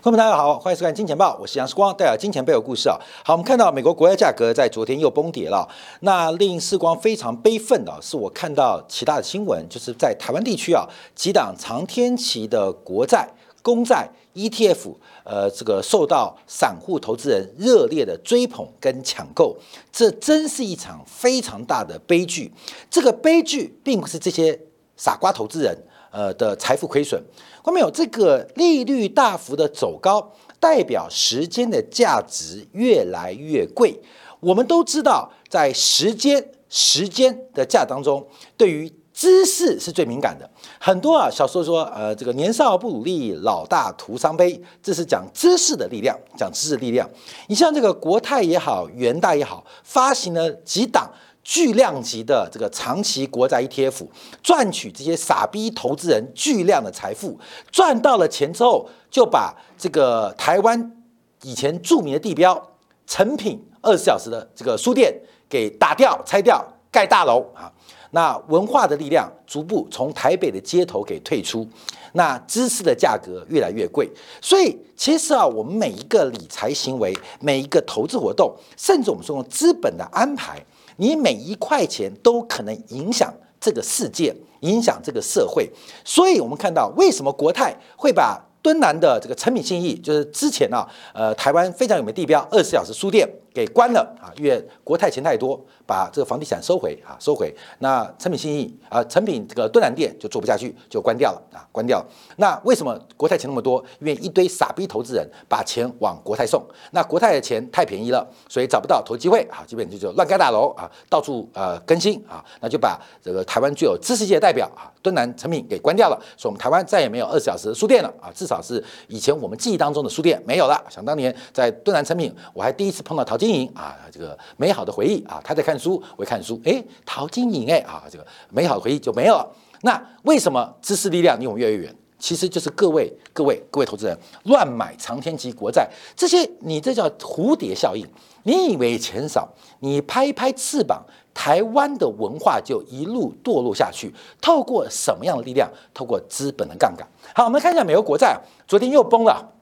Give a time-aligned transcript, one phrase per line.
[0.00, 2.96] 朋友们，大家好，欢迎收看《金钱报》，我是杨世光，带来金钱背后故事啊。
[3.24, 5.68] 好，我们看到美国国债价格在昨天又崩跌了，
[6.02, 13.28] 那令世光非常悲愤的是，我看到其他的新闻，就是在台湾地区啊，几档长天期的国债、
[13.60, 19.56] 公债 ETF，呃，这个受到散户投资人热烈的追捧跟抢购，
[19.90, 22.52] 这真是一场非常大的悲剧。
[22.88, 24.60] 这个悲剧并不是这些
[24.96, 25.76] 傻瓜投资人。
[26.10, 27.20] 呃的财富亏损，
[27.64, 27.90] 看没有？
[27.90, 34.00] 这个利率大幅的走高，代表时间的价值越来越贵。
[34.40, 38.26] 我们都知道，在时间时间的价当中，
[38.56, 40.48] 对于知识是最敏感的。
[40.78, 47.08] 很多啊，小说说，呃，这个年少不努力，老大徒伤悲，这是讲知识的力量，讲知识力量。
[47.48, 51.10] 你像这个国泰也好，元大也好，发行了几档。
[51.48, 54.06] 巨量级的这个长期国债 ETF，
[54.42, 57.40] 赚取这些傻逼投资人巨量的财富，
[57.72, 60.94] 赚到了钱之后，就把这个台湾
[61.40, 62.62] 以前著名的地标
[63.06, 65.10] 成品二十四小时的这个书店
[65.48, 67.72] 给打掉、拆掉、盖大楼啊！
[68.10, 71.66] 那文化的力量逐步从台北的街头给退出，
[72.12, 74.06] 那知识的价格越来越贵，
[74.42, 80.62] 所以其实啊，我们每一个理财行为、每一个投资活动，甚至我们说用资本的安排。
[80.98, 85.68] 你每一块钱都可能影响这个世界，影响这个社会，
[86.04, 95.60] 所以我们看到为什么国泰会把敦南的这个成品信义，就是之前啊，呃，台湾非常有名的地标二十四小时书店给关了啊，因为国泰钱太多。
[95.88, 97.50] 把这个房地产收回啊，收回。
[97.78, 102.06] 那成品信义啊，成品这个敦南店就做不下去，就关掉了啊，关掉了。
[102.36, 103.82] 那为什么国泰钱那么多？
[103.98, 106.62] 因为一堆傻逼投资人把钱往国泰送。
[106.90, 116.22] 那国泰的钱太便宜了，所以找不到投机会啊，基本就就乱盖大楼啊，到处呃更新啊，那就把这个台湾具有知识界代表啊，敦南成品给关掉了。
[116.36, 120.78] 所以我们台湾再也没有二十小时书店了啊，至少是以前我们记忆当中的书店没有了。
[120.90, 125.78] 想当年在敦南成品，我还第一次碰到淘金晶莹啊，这个美好的回忆啊，他在看。
[125.78, 129.48] 书会看书，哎，陶晶莹，哎啊，这个美好的回忆就没有了。
[129.82, 131.96] 那为什么知识力量离我们越来越远？
[132.18, 138.04] 其实就是各位、各位、各位投资人乱买长天期国债，这些你这叫蝴蝶效应。
[138.42, 139.48] 你以为钱少，
[139.78, 141.00] 你拍一拍翅膀，
[141.32, 144.12] 台湾的文化就一路堕落下去。
[144.40, 145.70] 透过什么样的力量？
[145.94, 147.06] 透过资本的杠杆。
[147.32, 148.36] 好，我们看一下美国国债，
[148.66, 149.52] 昨天又崩了。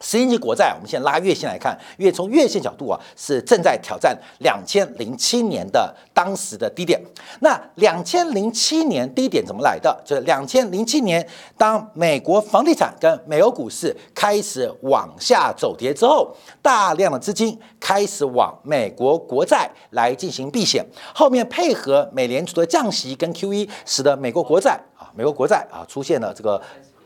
[0.00, 6.98] 十年期国债，我们现在拉月线来看，因为从月线角度啊，是正在挑战两千零七年的当时的低点。
[7.40, 10.02] 那两千零七年低点怎么来的？
[10.04, 11.26] 就是两千零七年，
[11.58, 20.84] 当美国房地产跟美国股市开始往下走跌之后，大量的资金开始往美国国债来进行避险，
[21.14, 26.60] 后面配合美联储的降息跟 QE，使得美国国债啊，美国国债啊出现了这个。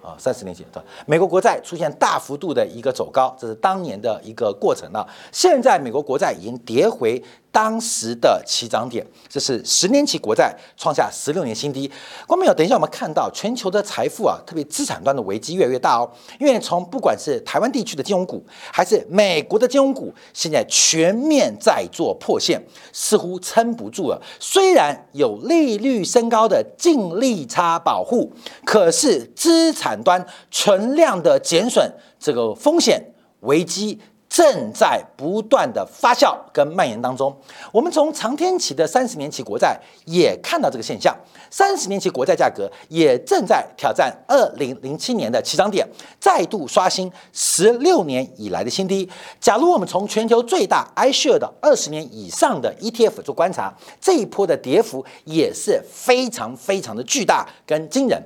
[0.05, 5.09] 啊，三十年前，的，美国国债出现大幅度的一个走高，这是当年的一个过程了。
[5.33, 7.23] 现在美国国债已经跌回。
[7.55, 11.87] 当时的起涨点，这是十年期国债创下十六年新低。
[12.27, 16.11] 观众朋友，等一下我们看到全球的财富啊，特别资产端的危机越来越大哦。
[16.41, 22.61] 因为从不管是台湾地区的金融股，还是美国的金融股，现在全面在做破线，
[22.93, 24.21] 似乎撑不住了。
[24.41, 28.33] 虽然有利率升高的净利差保护，
[28.65, 31.89] 可是资产端存量的减损，
[32.19, 34.01] 这个风险危机。
[34.35, 37.33] 正在不断的发酵跟蔓延当中，
[37.71, 41.17] 我们从长天期的三十年期国债也看到这个现象，
[41.53, 45.87] 三十年期国债价格也正在挑战二零零七年的起涨点，
[46.19, 49.09] 再度刷新十六年以来的新低。
[49.41, 58.21] 假如我们从全球最大 iShare 的二十年以上的 ETF 做观察，这一波的跌幅也是非常非常的巨大跟惊人。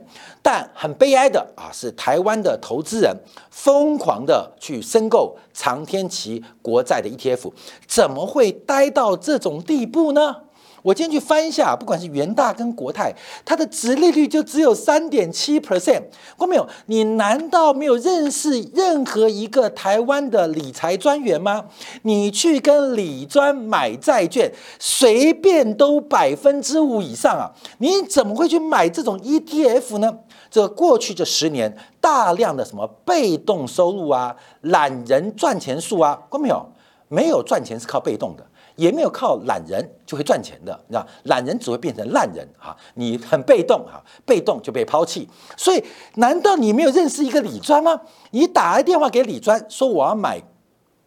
[0.51, 3.15] 但很悲哀的啊，是台湾的投资人
[3.51, 7.53] 疯狂的去申购长天期国债的 ETF，
[7.87, 10.35] 怎么会呆到这种地步呢？
[10.83, 13.13] 我今天去翻一下，不管是元大跟国泰，
[13.45, 16.05] 它的值利率就只有三点七 percent。
[16.39, 16.67] 看没有？
[16.87, 21.67] 你难道没有认识任何一个台湾的理财专员吗？
[22.05, 27.53] 你去跟理专买债券，随便都百分之五以上啊！
[27.79, 30.21] 你怎么会去买这种 ETF 呢？
[30.51, 36.67] 这过去这十年，大量的什么被动收入啊，懒人赚钱术啊，看没有？
[37.11, 38.47] 没有赚钱是靠被动的，
[38.77, 41.07] 也没有靠懒人就会赚钱的，你知道？
[41.23, 42.77] 懒人只会变成烂人啊！
[42.97, 43.97] 你很被动啊，
[44.27, 45.27] 被动就被抛弃。
[45.57, 45.83] 所以，
[46.17, 47.99] 难道你没有认识一个李专吗？
[48.33, 50.39] 你打个电话给李专，说我要买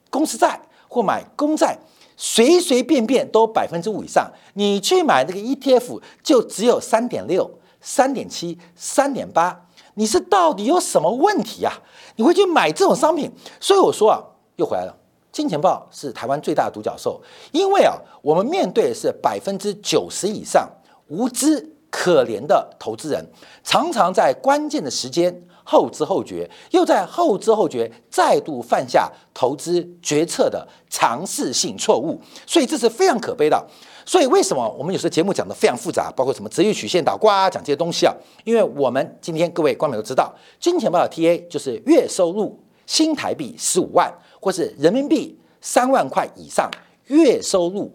[0.09, 1.77] 公司债或买公债，
[2.17, 4.31] 随随便便都百分之五以上。
[4.55, 7.47] 你去买那个 ETF，就只有三点六。
[7.81, 11.73] 三点七、三点八，你是到底有什么问题啊？
[12.15, 13.31] 你会去买这种商品？
[13.59, 14.21] 所以我说啊，
[14.55, 14.95] 又回来了。
[15.31, 20.69] 金钱豹是台湾最大的独角兽，因为啊，我们面对的是百分之九十以上
[21.07, 23.25] 无知可怜的投资人，
[23.63, 33.65] 常常在关键的时间后知后觉，又在后知后觉再度犯下投资决策的尝试性错误，所以这是非常可悲的。
[34.05, 38.13] 所以为什么我们有时候节目讲的非常复杂，包括什么直率曲线倒挂啊，讲这些东西啊？
[38.43, 44.11] 因为我们今天各位观众都知道，金钱豹的 TA 就是月收入新台币十五万。
[44.43, 46.67] 或是人民币三万块以上
[47.09, 47.91] 月收入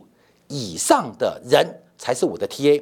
[0.47, 2.81] 以上的人才是我的 TA。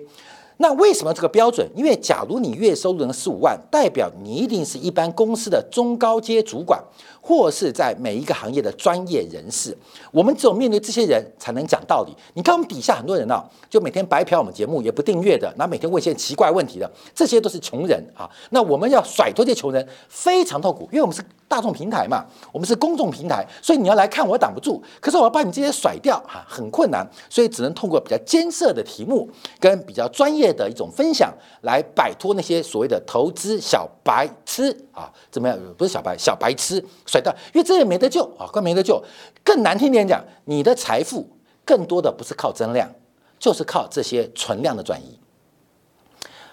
[0.59, 1.69] 那为什么这个标准？
[1.75, 6.83] 因为假如你月收入能十五万，代表你一定是一般公司的中高阶主管。
[7.27, 9.75] 或是在每一个行业的专业人士，
[10.13, 12.15] 我们只有面对这些人才能讲道理。
[12.35, 18.31] 你看我们底下很多人呢，就每天白嫖我们节目，也不订阅的，然后每天问一些奇怪问题的，这些都是穷人啊。
[18.51, 21.25] 那我们要甩脱这些穷人，非常痛苦，因为我们是
[21.55, 24.83] 大众平台嘛，我们是公众平台，所以你要来看我挡不住。
[25.01, 29.31] 可是我要把你这些甩掉啊，很困难，所以只能通过比较艰涩的题目
[29.61, 35.57] 跟比较专业的一种分享，来摆脱那些所谓的投资小白痴啊，怎么样？
[35.79, 36.85] 不是小白，小白痴。
[37.07, 39.01] 甩掉，因为这也没得救啊，更没得救。
[39.45, 41.25] 更难听点讲，你的财富
[41.65, 42.91] 更多的不是靠增量，
[43.39, 45.21] 就是靠这些存量的转移。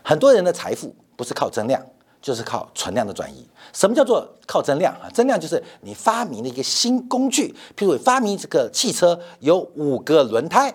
[0.03, 1.83] 很多人的财富不是靠增量，
[2.21, 3.47] 就是靠存量的转移。
[3.73, 5.09] 什么叫做靠增量啊？
[5.13, 10.73] 增量就是你发明了一个新工具，譬如发明这个汽车有五个轮胎。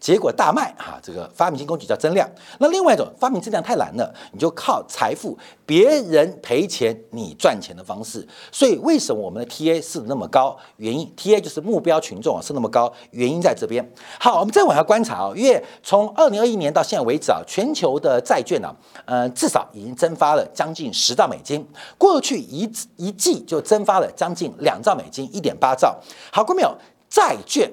[0.00, 0.98] 结果大卖啊！
[1.02, 2.28] 这个发明新工具叫增量。
[2.58, 5.36] 那另外一种发明增量太难了，你就靠财富，
[5.66, 8.26] 别人赔钱你赚钱的方式。
[8.52, 10.56] 所以为什么我们的 TA 是那么高？
[10.76, 13.86] 原因 TA 就是目标群众啊是那么高，原因在这边。
[14.20, 18.74] 好，我们再往下观察啊，因为从二零二一年到现在为止啊，全球的债券呢，
[19.04, 21.66] 呃，至少已经增发了将近十兆美金，
[21.98, 25.96] 过去一一季就增发了将近两兆美金，一点八兆。
[26.32, 26.72] 好，过没有
[27.10, 27.68] 债券？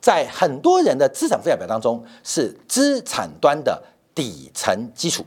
[0.00, 3.82] 在很多人的资产负债表当中，是资产端的
[4.14, 5.24] 底层基础。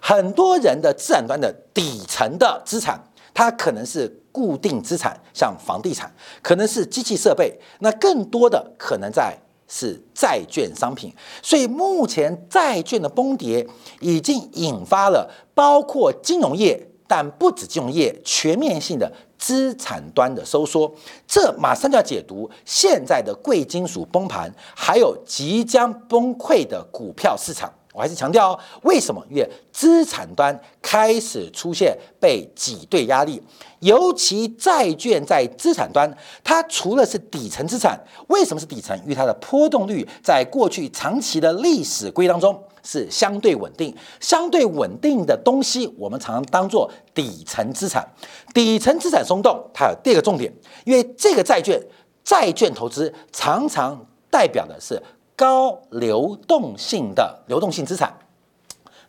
[0.00, 2.98] 很多人的资产端的底层的资产，
[3.34, 9.36] 它可能是固定资产，像房地产，可能是机器设备，那更多的可能在
[9.68, 11.12] 是债券商品。
[11.42, 13.66] 所以目前债券的崩跌，
[14.00, 19.10] 已经引发了包括金融业，但不止金融业，全面性的。
[19.38, 20.92] 资产端的收缩，
[21.26, 27.72] 这马上就要解读现在的贵金属崩盘，还有即将崩溃的股票市场。
[27.92, 29.24] 我还是强调哦，为什么？
[29.30, 33.42] 因为资产端开始出现被挤兑压力，
[33.80, 37.98] 尤其债券在资产端，它除了是底层资产，
[38.28, 38.94] 为什么是底层？
[39.04, 42.62] 因为它的波动率在过去长期的历史规当中。
[42.86, 48.08] 是相对稳定、相对稳定的东西，我们常常当做底层资产。
[48.54, 50.50] 底层资产松动，它有第二个重点，
[50.84, 51.82] 因为这个债券、
[52.24, 55.02] 债券投资常常代表的是
[55.34, 58.16] 高流动性的流动性资产。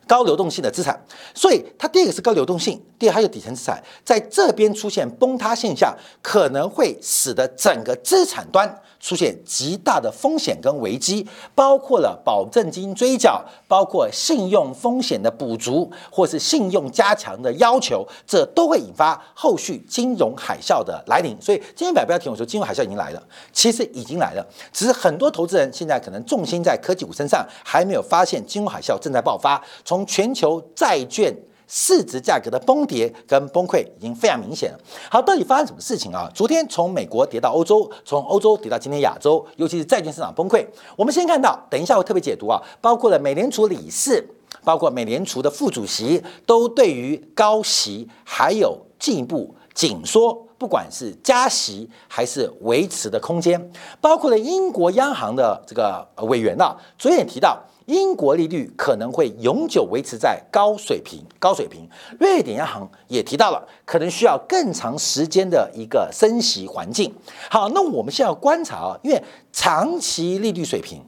[0.06, 0.98] 高流动性的资产，
[1.34, 21.36] 所以它第一个是高流动性，第二还有底层资产，在这边出现崩塌现象，可能会使得整个资产端出现极大的风险跟危机，包括了保证金追缴，包括信用风险的补足，或是信用加强的要求，这都会引发后续金融海啸的来临。
[21.40, 29.62] 所以今天表标题我说金融海啸已经来了，其实已经来了，只是很多投资人现在可能重心在科技股身上，还没有发现金融海啸正在爆发。
[29.84, 31.34] 从全球债券
[31.68, 34.78] 市值价格的崩跌跟崩溃已经非常明显了。
[35.10, 36.28] 好，到底发生什么事情啊？
[36.34, 40.66] 昨天从美国跌到欧洲，从欧洲跌到今天亚洲，尤其是债券市场崩溃。
[40.96, 44.26] 我们先看到，等一下我特别解读啊，包括了美联储理事，
[44.64, 53.70] 包括美联储的副主席，都对于高息还有进一步紧缩，不管是加息还是维持的空间，
[54.00, 57.62] 包括了英国央行的这个委员啊，昨天也提到。
[57.88, 61.88] 英国利率可能会永久维持在高水平，高水平。
[62.20, 67.14] 瑞典央行也提到了，可能需要更长时间的一个升息环境。
[67.50, 69.22] 好，那我们现在要观察啊，因为
[69.54, 71.02] 长期利率水平，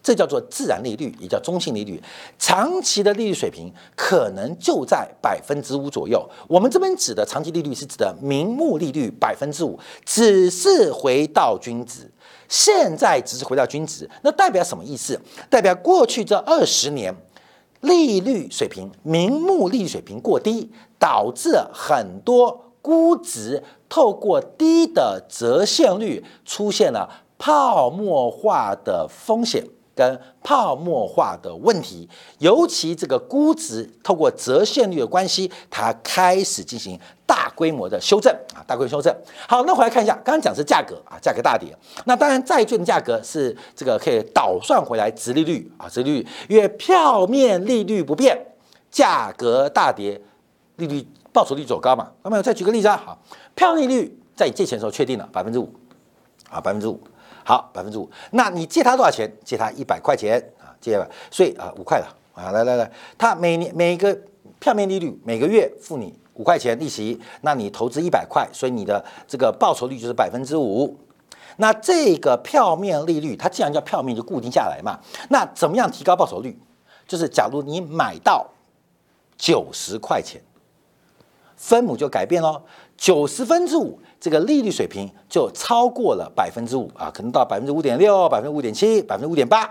[0.00, 2.00] 这叫做自然利率，也叫中性利率。
[2.38, 6.24] 长期的利率水平可能就在百分之五左右。
[6.46, 12.08] 我们这边指的长期利率是指的名目利率百分之五，只是回到均值。
[12.50, 15.18] 现在只是回到均值，那代表什么意思？
[15.48, 17.14] 代表过去这二十年
[17.80, 29.64] 利率水平、名目利率水平过低，导致很多估值透过低的折现率出现了泡沫化的风险。
[29.94, 39.14] 跟泡沫化的问题，尤其这个估值透过折现率的关系，它开始进行大规模的修正啊，大规模修正。
[39.46, 41.76] 好，那回来看一下，刚刚讲是价格啊，价格大跌。
[42.04, 48.38] 那当然，债券价格是这个可以倒算回来，殖利率啊，殖利率因为票面利率不变，
[48.90, 50.20] 价格大跌，
[50.76, 52.10] 利率报酬率走高嘛。
[52.22, 53.22] 那么再举个例子啊，好，
[53.54, 55.70] 票面利率在你借钱的时候确定了百分之五
[56.48, 56.98] 啊，百分之五。
[57.50, 58.08] 好，百分之五。
[58.30, 59.28] 那你借他多少钱？
[59.44, 61.04] 借他一百块钱啊，借吧。
[61.32, 62.52] 所以啊，五块了啊。
[62.52, 62.88] 来来来，
[63.18, 64.16] 他每年每个
[64.60, 70.96] 票面利率每个月付你五块钱利息，那你投资一百块，所以你的这个报酬率就是百分之五。
[71.56, 75.00] 那这个票面利率，它既然叫票面，就固定下来嘛。
[75.30, 76.56] 那怎么样提高报酬率？
[77.08, 78.46] 就是假如你买到
[79.36, 80.40] 九十块钱，
[81.56, 82.62] 分母就改变喽，
[83.00, 83.98] 九十分之五。
[84.20, 89.64] 这个利率水平就超过了百分之五啊，可能到百分之五点六、百分之五点七、百分之五点八。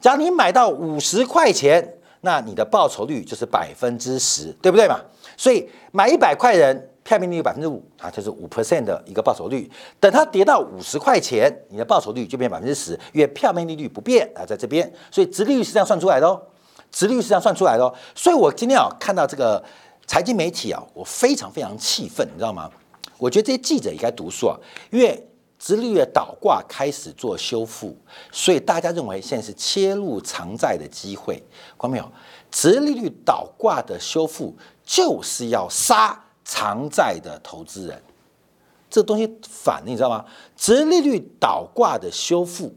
[0.00, 5.00] 假如你买到五十块钱，那你的报酬率就是百分之十，对不对嘛？
[5.36, 9.68] 所以买一百块人，票面利率百分之五啊，就是五 percent 的一个报酬率。
[9.98, 16.40] 等它跌到五十块钱，你的报酬率就变百分之十，因为票面利率不变啊，在这边，所以直利率是这样算出来的哦，
[16.92, 17.92] 直利率是这样算出来的哦。
[18.14, 19.60] 所以我今天啊看到这个
[20.06, 22.70] 财经媒体啊，我非常非常气愤，你知道吗？
[23.18, 24.56] 我觉得这些记者也该读书啊，
[24.90, 25.26] 因为
[25.58, 27.96] 直利率倒挂开始做修复，
[28.30, 31.36] 所以大家认为现在是切入偿债的机会。
[31.78, 32.12] 看到没有？
[32.50, 38.00] 直利率倒挂的修复就是要杀偿债的投资人，
[38.88, 40.24] 这东西反你知道吗？
[40.56, 42.72] 直利率倒挂的修复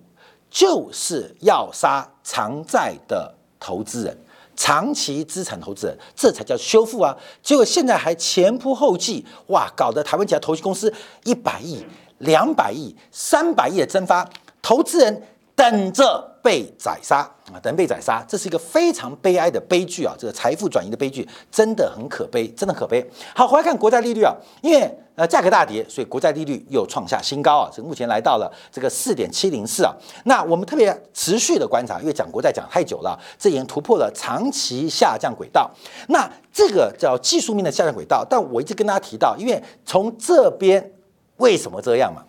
[0.50, 4.18] 就是要杀偿债的投资人。
[4.60, 7.16] 长期资产投资人，这才叫修复啊！
[7.42, 11.82] 结果现在还前仆后继，哇，搞得台湾几家投资公司一百亿、
[12.18, 14.30] 两百亿、三百亿的蒸发，
[14.62, 15.24] 投资人
[15.60, 17.30] 等着被宰杀。
[17.52, 20.14] 啊，等被宰杀，这是一个非常悲哀的悲剧啊！
[20.18, 23.04] 这个财富转移的悲剧真的很可悲，真的可悲。
[23.36, 29.92] 好，回来看国债利率啊，因为呃价格大跌，所以国债利率又创下新高啊，这目前来到了这个四点七零四啊。
[30.26, 35.70] 那我们特别持续的观察，因为讲国债讲太久了，这已经突破了长期下降轨道。
[36.10, 40.94] 那这个叫技术面的下降轨道，但我一直跟大家提到，因为从这边
[41.38, 42.24] 为什么这样嘛？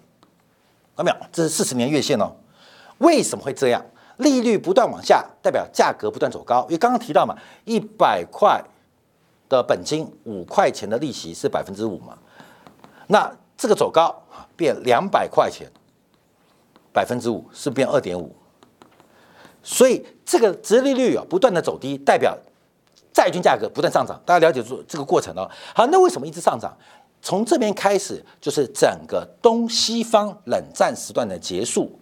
[0.96, 1.26] 看到没有？
[1.30, 2.32] 这是四十年月线哦，
[3.00, 3.84] 为什么会这样？
[4.18, 6.60] 利率不断往下，代表价格不断走高。
[6.68, 8.62] 因为刚刚提到嘛，一百块
[9.48, 12.18] 的本金，五块钱的利息是百分之五嘛，
[13.06, 14.14] 那这个走高
[14.54, 15.66] 变两百块钱，
[16.92, 18.36] 百分之五是变二点五，
[19.62, 22.36] 所以这个殖利率啊不断的走低，代表
[23.14, 24.20] 债券价格不断上涨。
[24.26, 25.50] 大家了解住这个过程哦。
[25.74, 26.76] 好，那为什么一直上涨？
[27.22, 31.98] 从这边开始就是整个东西方冷战时段的结束。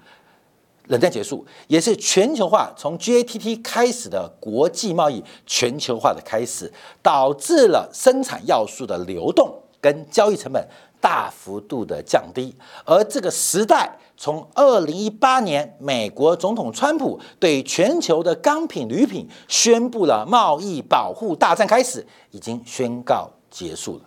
[0.89, 10.67] 冷战结束，也是全球化从 GATT 开始的国际贸易全球化的开始，导致了生产要素的流动跟交易成本
[11.01, 12.55] 大幅度的降低。
[12.85, 24.03] 而这个时代，从二零一八年美国总统川普对全球的钢品、铝品宣布了贸易保护大战开始，已经宣告结束了，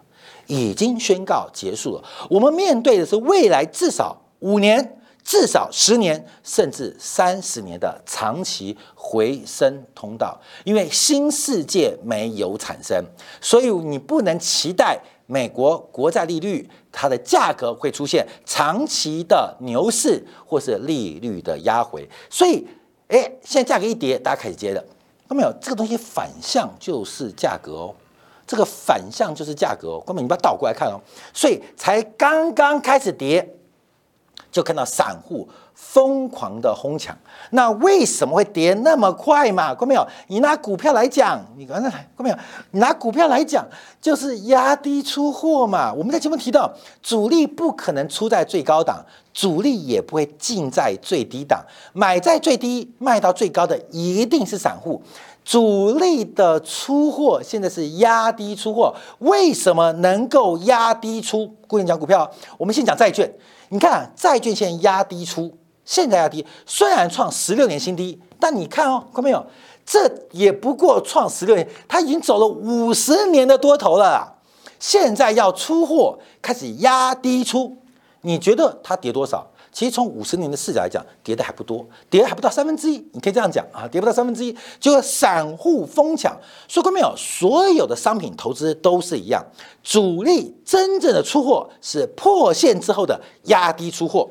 [0.47, 2.03] 已经宣告结束了。
[2.29, 4.97] 我们面对的是未来至少五年。
[5.24, 13.04] 至少十年甚至三十年的长期回升通道，因为新世界没有产生，
[13.40, 22.10] 所以你不能期待美国国债利率它的价格会出现长期的牛市或是利率的压回。
[22.30, 22.68] 所以，
[23.08, 24.82] 哎，现在价格一跌，大家开始接的，
[25.30, 25.54] 看到没有？
[25.62, 27.96] 这个东西反向就是价格哦，
[28.48, 30.04] 这个反向就是价格哦。
[30.06, 31.00] 哥们，你不要倒过来看哦，
[31.32, 33.58] 所以才刚刚开始跌。
[34.51, 37.17] 就看到散户疯狂的哄抢，
[37.51, 39.74] 那为什么会跌那么快嘛？
[39.74, 40.05] 看没有？
[40.27, 42.36] 你拿股票来讲，你刚才看没有？
[42.72, 43.65] 你拿股票来讲，
[44.01, 45.91] 就是压低出货嘛。
[45.93, 49.03] 我们在节目提到，主力不可能出在最高档，
[49.34, 55.01] 主力也不会进在最低档，买在最低卖到最高的一定是散户。
[55.43, 61.48] 主力的出货现在是压低出货，为什么能够压低出？
[61.67, 63.34] 固定讲股票，我们先讲债券。
[63.74, 69.46] 你看，债券现在压低出，现在压低，虽然创十六年新低，但你看哦，看到没有？
[69.86, 74.36] 这也不过创十六年，它已经走了五十年的多头了。
[74.78, 77.78] 现在要出货，开始压低出，
[78.22, 79.50] 你觉得它跌多少？
[79.72, 82.98] 其实从五十年的视角来讲，跌的还不多，跌还不到三分之一。
[83.13, 86.38] 你可以这样讲啊，跌不到三分之一，就散户疯抢。
[86.68, 87.13] 说过没有？
[87.16, 89.46] 所有的商品投资都是一样，
[89.82, 94.30] 主力真正的出货是破线之后的压低出货。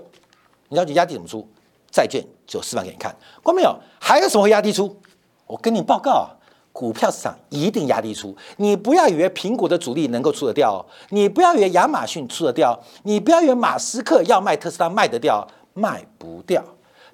[0.68, 1.48] 你了解压低怎么出？
[1.90, 3.10] 债券就示范给你看。
[3.42, 4.94] 观众朋友，还有什么会压低出？
[5.46, 6.30] 我跟你报告啊，
[6.72, 8.36] 股票市场一定压低出。
[8.56, 16.62] 你不要以为苹果的主力能够出得掉哦，你不要以为亚马逊出得掉，你不要以为马斯克要卖特斯拉卖得掉，卖不掉。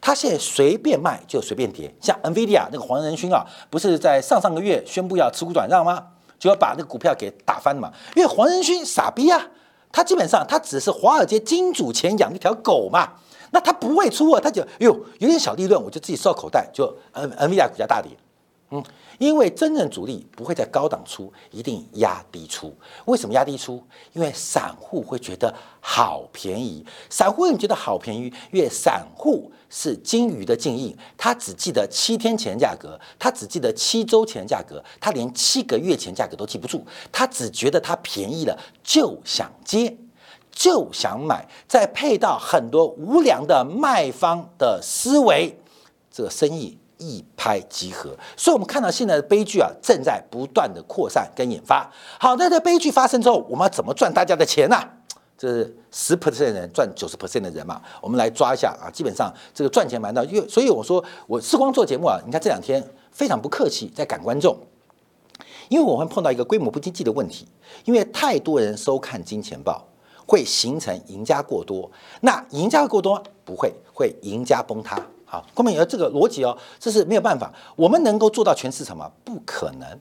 [0.01, 6.07] 他现在随便卖就随便跌，像 NVIDIA 那个黄仁勋啊，不是在上上个月宣布要持股转让吗？
[6.39, 7.91] 就要把那个股票给打翻嘛。
[8.15, 9.41] 因为黄仁勋傻逼啊，
[9.91, 13.15] 他基本上他只是华尔街金主钱养一条狗嘛，
[13.51, 18.11] 那他不会出啊，他就哟有点小利润，我就自己收口袋，就 N NVIDIA 股价大跌。
[18.71, 18.83] 嗯，
[19.19, 22.75] 因为真正主力不会在高档出，一定压低出。
[23.05, 23.81] 为什么压低出？
[24.13, 26.85] 因为散户会觉得好便宜。
[27.09, 28.25] 散户为什么觉得好便宜？
[28.51, 36.85] 因为散户是金鱼的静音，他只记得七天前价格，他只记得七周前价格，他连七个月前价格都记不住。
[37.13, 39.97] 他只觉得它便宜了，就想接，
[40.51, 41.49] 就想买。
[41.69, 45.57] 再配到很多无良的卖方的思维，
[46.11, 46.77] 这个生意。
[46.99, 51.91] 一拍即合，所以我们看到现在的悲剧啊，正在不断的扩散跟引发。
[52.19, 54.77] 好，那这悲剧发生之后，我们要怎么赚大家的钱呢？
[55.39, 57.83] 这是十 percent 人赚九十 percent 的人嘛？
[58.01, 64.57] 我们来抓一下啊，基本上这个赚钱蛮到，因为所以我说我视光做节目啊，你看这两天非常不客气在赶观众，
[65.69, 67.47] 因为我会碰到一个规模不经济的问题，
[67.85, 69.87] 因为太多人收看金钱报，
[70.27, 71.91] 会形成赢家过多，
[72.23, 74.99] 那赢家过多不会，会赢家崩塌。
[75.29, 77.53] 好，后面有这个逻辑哦，这是没有办法。
[77.75, 79.11] 我们能够做到全市场吗？
[79.25, 80.01] 不可能，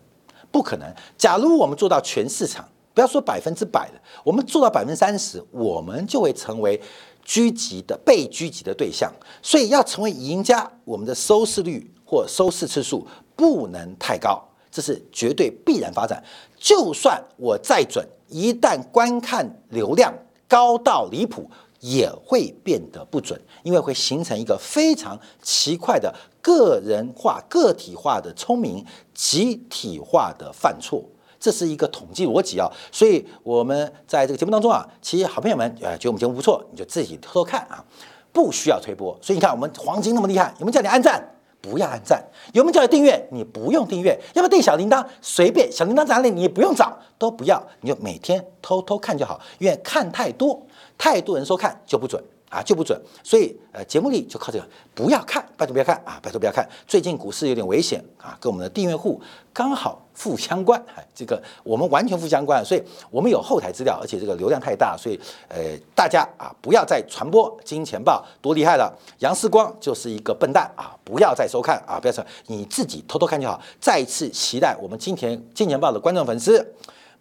[0.52, 0.88] 不可能。
[1.18, 2.64] 假如我们做到全市场，
[2.94, 6.80] 不要说百分之百的，我们做到百分之三十，我们就会成为
[7.26, 9.12] 狙击的被狙击的对象。
[9.42, 14.40] 所以要成为赢家，我们的收视率或收视次数不能太高，
[14.70, 16.24] 这是绝对必然发展。
[16.56, 20.14] 就算我再准，一旦观看流量
[20.48, 21.50] 高到离谱。
[21.86, 26.12] 也会变得不准，因为会形成一个非常奇怪的
[26.42, 31.04] 个人化、个体化的聪明，集体化的犯错，
[31.40, 32.68] 这是一个统计逻辑啊。
[32.92, 37.86] 所以我们在这个节目当中啊，其实好朋友们呃觉得我们节目不错，你就自己偷偷看啊，
[38.34, 39.16] 不需要推播。
[39.22, 41.35] 所以你看我们黄金那么厉害，有没有叫你按赞？
[41.66, 42.24] 不要按赞。
[42.54, 43.28] 有没有叫订阅？
[43.32, 44.18] 你不用订阅。
[44.34, 45.06] 要不要订小铃铛？
[45.22, 46.30] 随便，小铃铛在哪里？
[46.30, 50.62] 你不用找，都不要，你就每天偷偷看就好，因为看太多。
[50.98, 52.24] 太多人说看就不准
[52.56, 53.00] 啊，就不准。
[53.22, 56.66] 所以呃，节目里就靠这个，不要看，拜托不要看啊，拜托不要看。
[56.88, 65.58] 最近股市有点危险啊，跟我们的订阅户刚好负相关，哎，这个我们完全负相关，所以我们有后台资料，而且这个流量太大，所以呃，
[65.94, 73.62] 大家啊不要再传播金钱报多厉害了，杨世光就是一个笨蛋啊，不要再收看啊，不要说你自己偷偷看就好。
[73.82, 76.74] 再一次期待我们今天金钱报的观众粉丝。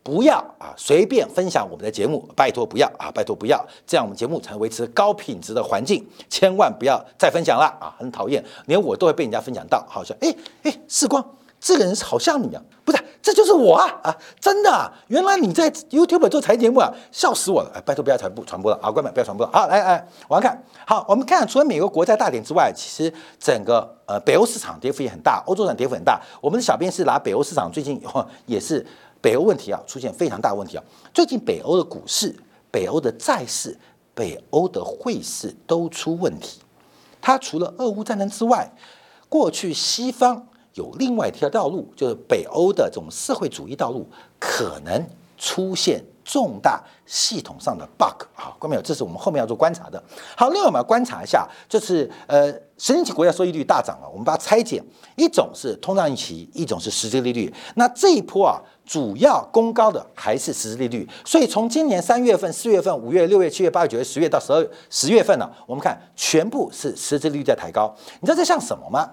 [0.05, 6.07] 不要啊，随便分享我们的节目，拜托不要啊，拜托不要，这样我们节目才能维持高品质的环境。
[6.29, 11.25] 千万不要再分享了啊，很讨厌，连我都会被人家分享到，好像哎哎，世光
[11.59, 17.73] 这个人好像你啊，不是，这就是我啊啊，真的，原来你在 YouTube 做财经节目啊，笑死我了！
[17.75, 19.53] 哎，拜托不要传播传播了啊，关门不要传播了。
[19.55, 26.21] 好，来来，我要看好，我们看除了美国国债大点之外，其实整个呃北欧市场跌幅也很大，欧洲市场跌幅很大。
[26.43, 27.99] 我们的小编是拿北欧市场最近
[28.45, 28.87] 也是。
[29.25, 30.85] 北欧问题啊，出现非常大问题啊！
[31.15, 32.37] 最近北欧的股市、
[32.71, 33.75] 北欧的债市、
[34.15, 36.61] 北欧的汇市都出问题。
[37.23, 38.71] 它除了俄乌战争之外，
[39.31, 44.07] 过去西方有另外一条道路，就是北欧的这种社会主义道路，
[44.39, 45.03] 可能
[45.39, 48.51] 出现重大系统上的 bug 啊！
[48.59, 50.03] 观众朋友，这是我们后面要做观察的。
[50.37, 54.83] 好，另外我们要观察一下，就是呃，十年期国家收益率大涨了，我们把它拆解，
[55.17, 57.53] 一种是通胀预期，一种是实际利率。
[57.77, 58.61] 那这一波啊。
[58.87, 67.97] 主要攻高的还是实质利率，所以从今年三月份、四月份、五月、六月、七月、八月、九月、十月到十二十月份呢，我们看全部是实质利率在抬高。
[68.21, 69.09] 你知道这像什么吗？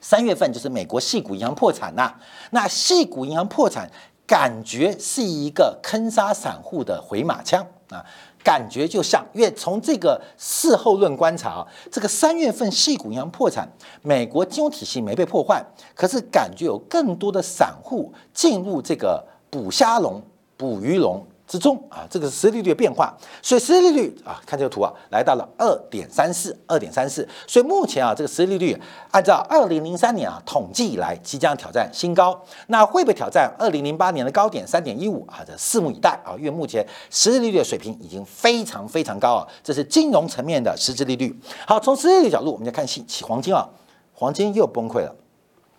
[0.00, 2.14] 三月份就是美国系股银行破产呐，
[2.52, 3.90] 那系股银行破产，
[4.26, 8.04] 感觉是一个坑杀散户的回马枪啊。
[8.42, 13.68] 感觉就像，因为从这个事后论观察啊，这个三月份细股银行破产，
[14.02, 15.60] 美国金融体系没被破坏，
[15.96, 20.22] 可是感觉有更多的散户进入这个捕虾笼、
[20.56, 21.26] 捕鱼笼。
[21.46, 27.26] 之中啊，这个是实际利率的变化，所以实际利率啊，看这个图啊，来到了二点三四，二点三四。
[27.46, 28.76] 所以目前啊，这个实际利率
[29.12, 32.36] 按照二零零三年啊统计以来，即将挑战新高。
[32.66, 35.44] 那会不会挑战二零零八年的高点三点一五啊？
[35.46, 41.32] 这拭目以待啊，因为目前实际利率的水平已经非常非常高啊，这是金融层面的实质利率。
[41.64, 43.68] 好，从实际利率角度，我们再看起黄金啊，
[44.12, 45.14] 黄金又崩溃了，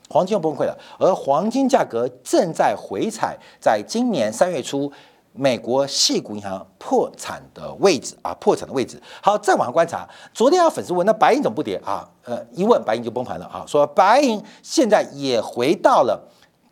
[0.07, 4.89] 黄金又崩溃了，而黄金价格正在回踩，在今年三月初。
[5.37, 9.01] 美国系股银行破产的位置啊，破产的位置。
[9.21, 12.07] 好，再往上观察，昨天有粉丝问，那白银怎么不跌啊？
[12.23, 16.21] 呃，一问白银就崩盘了啊，说白银现在也回到了。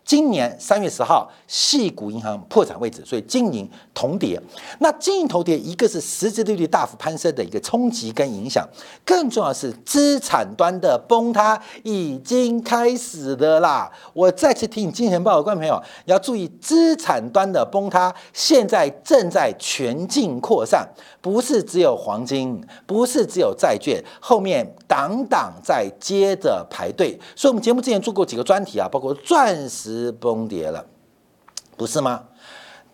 [0.06, 4.40] 今年三月十号，系股银行破产位置，所以金银同跌。
[4.78, 8.64] 那金银同跌，一个是实质利率大幅攀升的一个冲击跟影响，
[9.04, 13.92] 更重要是资产端的崩塌已经开始的啦。
[14.14, 20.88] 我再次提醒金钱报的观众朋友，要注意资产端的崩塌，现在正在全境扩散，
[21.20, 27.20] 不是只有黄金，不是只有债券，后面档档在接着排队。
[27.36, 29.95] 所以，我们节目之前做过几个专题啊，包括钻石。
[30.12, 30.86] 崩跌了，
[31.78, 32.24] 不是吗？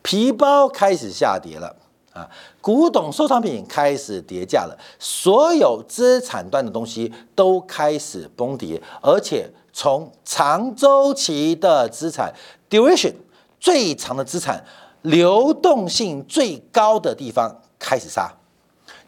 [0.02, 1.76] 皮包开始下跌了
[2.14, 2.28] 啊，
[2.60, 12.34] 古董收藏品开始跌价了，所有资产端的东西都开始崩跌，而且从长周期的资产
[12.70, 13.14] duration
[13.60, 14.66] 最长的资产
[15.04, 18.34] 流动性最高的地方开始杀。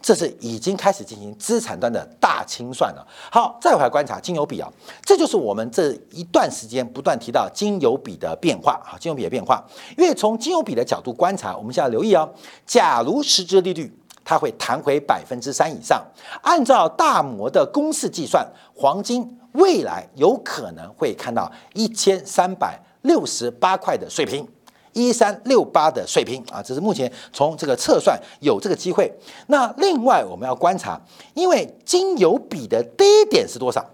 [0.04, 3.06] 这是已经开始进行资产端的大清算了。
[3.32, 4.70] 好，再回来观察金油比啊，
[5.02, 9.64] 这就是我们这一段时间不断提到金油比的变化啊，金油比的变化。
[9.96, 12.28] 因为从金油比的角度观察，我们现在留意哦，
[12.66, 13.90] 假如实质利率
[14.22, 16.04] 它会弹回百分之三以上，
[16.42, 24.46] 按照大摩的公式计算，黄金未来有可能会看到一千三百六十八块的水平。
[24.94, 29.12] 一三六八的水平啊，这是目前从这个测算有这个机会。
[29.48, 30.98] 那另外我们要观察，
[31.34, 33.84] 因为金油比的低点是多少？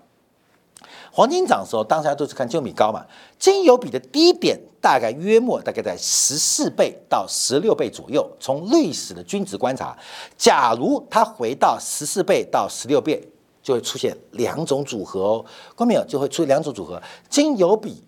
[1.11, 3.05] 黄金涨的时候，当下都是看金油比高嘛。
[3.39, 8.31] 金油比的低点大概约莫大概在十四倍到十六倍左右。
[8.39, 9.97] 从历史的均值观察，
[10.37, 13.21] 假如它回到十四倍到十六倍，
[13.61, 15.45] 就会出现两种组合哦。
[15.75, 18.05] 观众朋友就会出两种组合，金油比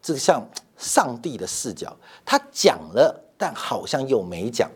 [0.00, 0.40] 这个像。
[0.78, 4.70] 上帝的视角，他讲了，但好像又没讲。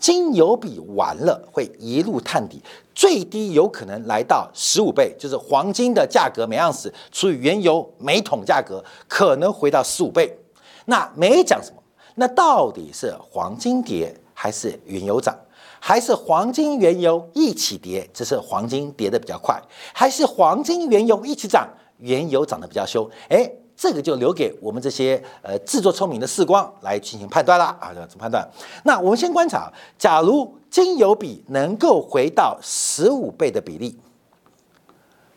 [0.00, 2.62] 金油比完了会一路探底，
[2.94, 10.38] 最低有可能来到十五倍，就是黄金的价格每盎司除以原油每桶价格，可能回到十五倍。
[10.84, 11.82] 那没讲什么，
[12.14, 15.36] 那到底是黄金跌还是原油涨，
[15.80, 18.08] 还是黄金原油一起跌？
[18.14, 19.60] 只是黄金跌的比较快，
[19.92, 21.68] 还是黄金原油一起涨，
[21.98, 23.10] 原油涨得比较凶？
[23.28, 23.50] 哎。
[23.78, 28.44] 这个就留给我们这些呃自作聪明的视光来进行判断了啊，怎么判断？
[28.82, 33.96] 那我们先观察，假如金油比能够回到十五倍的比例，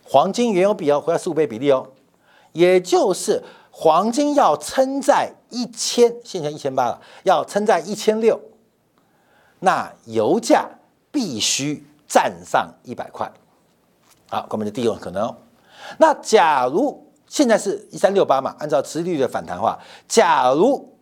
[0.03, 1.87] 黄金原油比要回到十五倍比例哦，
[2.53, 8.41] 也就是黄金要撑在一千，现在一千八了，要撑在一千六，
[9.59, 10.67] 那油价
[11.11, 13.31] 必须站上一百块。
[14.31, 15.27] 好，我们的第一种可能。
[15.27, 15.37] 哦
[15.97, 20.93] 那假如现在是一三六八嘛，按照持续率的反弹话，假如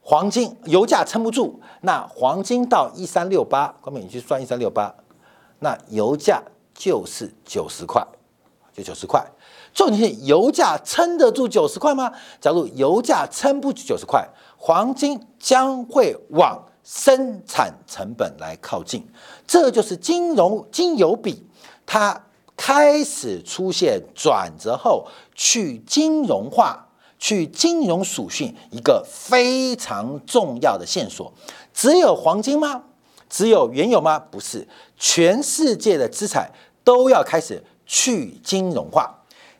[0.00, 4.94] 黄金油价撑不住，那黄金到一三六八，光明你去算一三六八，
[5.58, 6.40] 那油价
[6.72, 8.00] 就是九十块，
[8.72, 9.26] 就九十块。
[9.74, 12.12] 重点是油价撑得住九十块吗？
[12.40, 14.24] 假如油价撑不住九十块，
[14.56, 19.04] 黄金将会往生产成本来靠近，
[19.48, 21.44] 这就是金融金油比
[21.84, 22.26] 它。
[22.64, 26.86] 开始出现转折后，去金融化、
[27.18, 31.32] 去金融属性一个非常重要的线索。
[31.74, 32.84] 只有黄金吗？
[33.28, 34.16] 只有原油吗？
[34.30, 36.52] 不是，全世界的资产
[36.84, 39.12] 都要开始去金融化。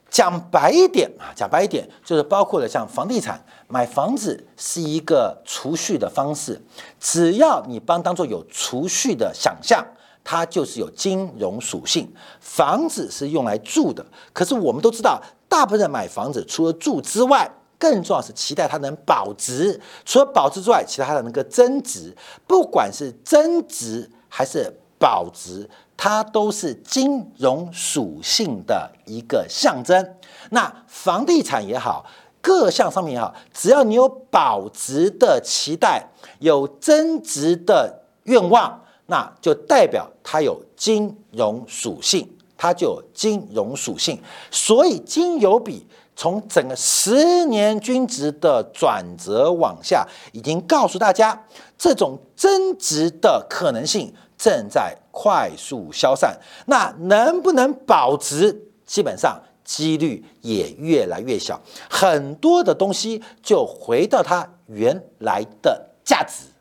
[0.08, 6.62] 讲白一点啊，讲白一点，就是包括了像房地产，买房子是一个储蓄的方式。
[7.00, 9.84] 只要你帮当做有储蓄的想象。
[10.24, 14.04] 它就是有金融属性，房子是用来住的。
[14.32, 19.80] 可是我们都知道，大部分人买房子除了住之外，更重要是期待它能保值。
[20.04, 22.16] 除了保值之外，其他的能够增值。
[22.46, 30.14] 不管是增值还是保值，它都是金融属性的一个象征。
[30.50, 32.06] 那房地产也好，
[32.40, 36.08] 各项商品也好，只要你有保值的期待，
[36.38, 38.80] 有增值的愿望。
[39.12, 44.18] 那就代表它有金融属性，它就有金融属性。
[44.50, 51.44] 所以金油比从整个十年均值的转折往下，已经告诉大家，
[51.76, 56.38] 这种增值的可能性正在快速消散。
[56.64, 66.51] 那能不能保值，基本上几率也越来越小，很多的东西就回到它原来的价值。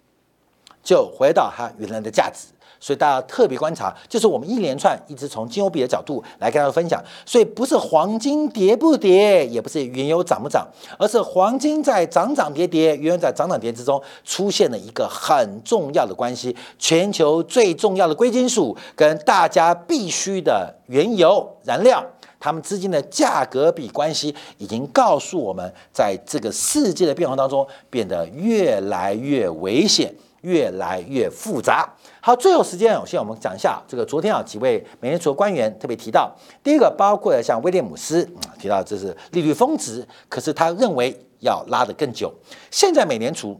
[0.84, 2.48] 就回到它原来的价值，
[2.80, 7.04] 所以大家特别观察，就是我们一连串一直从金欧比的角度来跟大家分享。
[7.26, 10.68] 所以不是黄金跌不跌，也不是原油涨不涨，
[10.98, 16.56] 而是黄金在涨涨跌跌，原油在涨涨跌之中出现了一个很重要的关系。
[16.80, 22.04] 全球最重要的贵金属跟大家必须的原油燃料。
[22.44, 30.12] 它们之间的价格比关系已经告诉我们，在这个世界的变化当中，变得越来越危险，
[30.42, 31.90] 越来越复杂。
[32.20, 42.34] 好，最后时间，有限我们讲一下这个昨天啊几位美联储官员特别提到，第一个包括像威廉姆斯啊提到这是利率峰值，可是他认为要拉得更久。
[42.70, 43.60] 现在美联储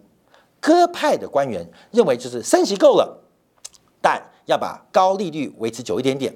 [0.60, 3.24] 鸽派的官员认为就是升息够了，
[4.02, 6.34] 但要把高利率维持久一点点。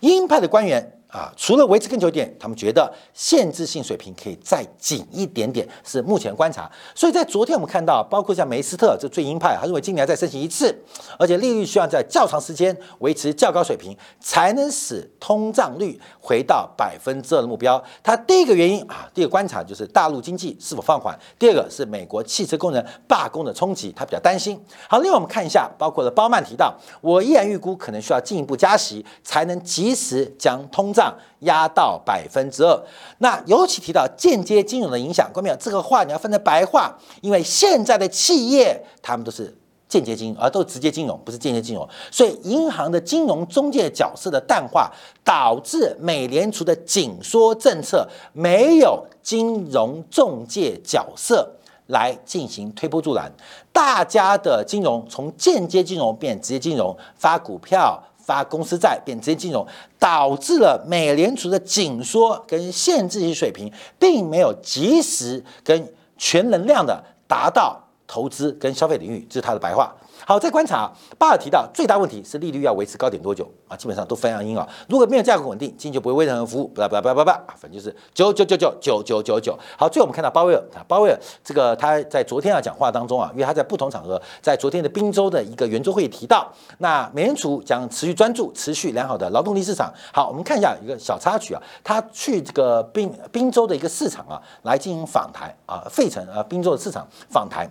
[0.00, 0.98] 鹰派的官员。
[1.12, 6.70] 啊，除了维持更久一点，他们觉得限制性水平可以再紧一点点，是目前观察。
[6.94, 10.74] 所以在昨天我们看到，包括像梅斯特这最鹰派，他认为今年再升息一次，
[11.18, 17.82] 而且利率需要在较长时间维持较高水平，才能使通胀率回到百分之二的目标。
[18.02, 24.58] 他第一个原因啊，第一个观察就是大陆经济是否放缓，第二个是美国汽车工人罢工的冲击，他比较担心。
[24.88, 31.01] 好，另外我们看一下，包括了包曼提到，我依然预估可能需要进一步加息，才能及时将通胀。
[31.40, 32.82] 压到百分之二，
[33.18, 39.56] 那尤其提到间接金融的影响，各位朋友，这个话你要分成白话，因为现在的企业他们都是
[39.88, 44.90] 间接金融，而都是直接金融，不是间接金融，所以银行的金融中介角色的淡化，
[45.24, 51.56] 导致美联储的紧缩政策没有金融中介角色
[51.88, 53.30] 来进行推波助澜，
[53.72, 58.02] 大家的金融从间接金融变直接金融，发股票。
[58.24, 59.66] 发公司债变直接金融，
[59.98, 69.94] 导致了美联储的紧缩跟限制性水平，并没有及时跟全能量的达到投资跟消费领域，这是他的白话。
[70.26, 73.76] 好，再观察，巴尔提到最大问题是利率要维持高点多久啊？
[73.76, 74.68] 基本上都非常阴啊。
[74.88, 76.68] 如果没有价格稳定，经济就不会为任何服务。
[76.68, 79.58] 不不不不不，反正就是九九九九九九九九。
[79.76, 89.92] 好，最后我们看到鲍威尔，鲍威尔这个他在昨天啊讲话当中啊，因为他在不同场合，在昨天的宾州的一个圆桌会议提到，那美联储将持续专注持续良好的劳动力市场。
[90.12, 97.68] 好，我们看一下一个小插曲啊，他去这个宾宾州的一个市场啊来进行访谈啊，费城啊宾州的市场访谈，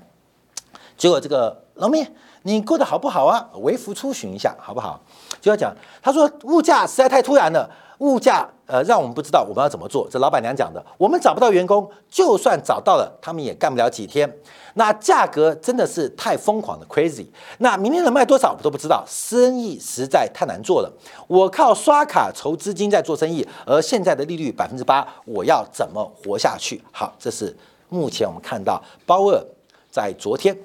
[0.98, 2.12] 结果这个老面。
[2.43, 3.49] 你过得好不好啊？
[3.62, 4.99] 微服出巡一下好不好？
[5.39, 10.08] 就要讲，他说物价实在太突然了，物价呃让我们不知道我们要怎么做。
[10.10, 14.32] 这老板娘讲的，我们找不到员工，就算找到了，他们也干不了几天。
[14.75, 17.27] 那价格真的是太疯狂的 crazy。
[17.58, 20.91] 那明天能卖多少我们都不知道，生意实在太难做了。
[21.27, 26.82] 我靠刷卡筹资金在做生意，而现在的利率百分之八，我要怎么活下去？
[26.91, 27.56] 好，这是
[27.89, 29.43] 目前我们看到鲍尔
[29.91, 30.58] 在昨天。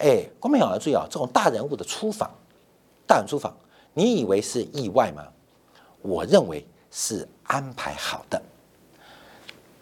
[0.00, 1.06] 哎，光明要注意啊！
[1.10, 2.30] 这种大人物的出访，
[3.06, 3.54] 大人出访，
[3.92, 5.22] 你以为是意外吗？
[6.00, 8.40] 我认为是安排好的。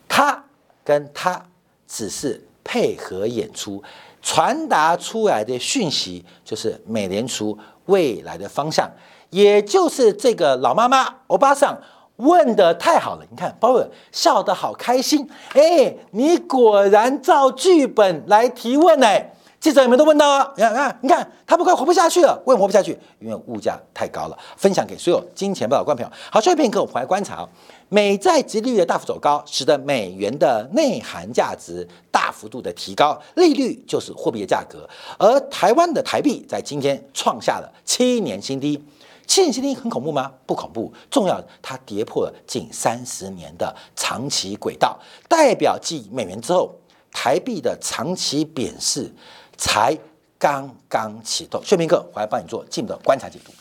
[0.09, 0.45] 他
[0.83, 1.41] 跟他
[1.87, 3.81] 只是配合演出，
[4.21, 8.91] 传达出来的讯息就是美联储未来的方向，
[9.31, 11.81] 也就是这个老妈妈欧巴桑
[12.17, 13.25] 问的太好了。
[13.31, 19.07] 你看鲍尔笑得好开心，哎，你果然照剧本来提问呢。
[19.61, 20.53] 记者有没有都问到啊？
[20.57, 22.41] 你看，你看，他们快活不下去了。
[22.47, 22.97] 为什么活不下去？
[23.19, 24.39] 因为物价太高了。
[24.57, 26.13] 分享给所有金钱报的观朋友。
[26.31, 27.47] 好，下一片刻，我们回来观察
[27.89, 33.21] 美债殖利率的大幅走高，使得美元的内涵价值大幅度的提高。
[33.35, 38.81] 利率就是货币的价格，而台湾的台币在今天创下了七年新低。
[39.27, 40.31] 七年新低很恐怖吗？
[40.47, 40.93] 不恐怖。
[41.11, 44.97] 重要，它跌破了近三十年的长期轨道，
[45.29, 46.73] 代表继美元之后，
[47.11, 49.13] 台币的长期贬势。
[49.59, 49.95] 才
[50.39, 53.53] 刚刚启动，薛明克，我来帮你做进一步的观察解读。